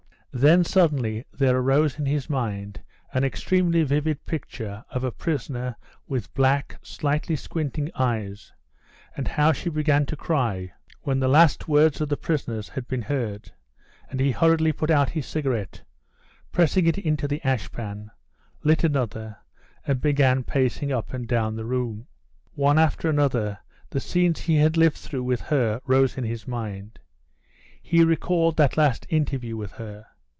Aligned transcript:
Then 0.33 0.63
suddenly 0.63 1.25
there 1.33 1.57
arose 1.57 1.99
in 1.99 2.05
his 2.05 2.29
mind 2.29 2.79
an 3.13 3.25
extremely 3.25 3.83
vivid 3.83 4.25
picture 4.25 4.85
of 4.89 5.03
a 5.03 5.11
prisoner 5.11 5.75
with 6.07 6.33
black, 6.33 6.79
slightly 6.81 7.35
squinting 7.35 7.91
eyes, 7.95 8.53
and 9.17 9.27
how 9.27 9.51
she 9.51 9.69
began 9.69 10.05
to 10.05 10.15
cry 10.15 10.71
when 11.01 11.19
the 11.19 11.27
last 11.27 11.67
words 11.67 11.99
of 11.99 12.07
the 12.07 12.15
prisoners 12.15 12.69
had 12.69 12.87
been 12.87 13.01
heard; 13.01 13.51
and 14.09 14.21
he 14.21 14.31
hurriedly 14.31 14.71
put 14.71 14.89
out 14.89 15.09
his 15.09 15.25
cigarette, 15.25 15.83
pressing 16.53 16.87
it 16.87 16.97
into 16.97 17.27
the 17.27 17.43
ash 17.45 17.69
pan, 17.69 18.09
lit 18.63 18.85
another, 18.85 19.35
and 19.85 19.99
began 19.99 20.45
pacing 20.45 20.93
up 20.93 21.13
and 21.13 21.27
down 21.27 21.57
the 21.57 21.65
room. 21.65 22.07
One 22.53 22.79
after 22.79 23.09
another 23.09 23.59
the 23.89 23.99
scenes 23.99 24.39
he 24.39 24.55
had 24.55 24.77
lived 24.77 24.95
through 24.95 25.23
with 25.25 25.41
her 25.41 25.81
rose 25.83 26.17
in 26.17 26.23
his 26.23 26.47
mind. 26.47 26.99
He 27.81 28.01
recalled 28.05 28.55
that 28.55 28.77
last 28.77 29.05
interview 29.09 29.57
with 29.57 29.73
her. 29.73 30.05